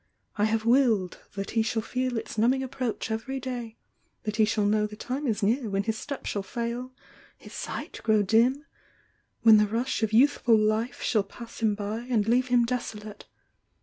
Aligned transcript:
I 0.35 0.45
have 0.45 0.63
,villed 0.63 1.19
that 1.35 1.51
he 1.51 1.61
shall 1.61 1.83
feel 1.83 2.13
iU 2.13 2.23
Z 2.27 2.41
H^! 2.41 2.63
.approach 2.63 3.11
each 3.11 3.41
day, 3.43 3.77
that 4.23 4.37
he 4.37 4.45
shall 4.45 4.65
know 4.65 4.87
the 4.87 4.95
time 4.95 5.27
is 5.27 5.43
near 5.43 5.69
when 5.69 5.83
his 5.83 5.95
step 5.95 6.25
shall 6.25 6.41
fail, 6.41 6.91
his 7.37 7.53
sieht 7.53 8.01
grow 8.01 8.23
dun, 8.23 8.65
when 9.43 9.57
the 9.57 9.67
rush 9.67 10.01
of 10.01 10.11
youthful 10.11 10.57
Ufe 10.57 11.01
shall 11.01 11.29
S 11.39 11.59
hmi 11.61 11.75
by 11.75 11.99
and 12.09 12.27
leave 12.27 12.49
hun 12.49 12.65
desolate. 12.65 13.27